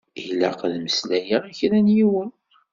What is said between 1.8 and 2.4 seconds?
n yiwen.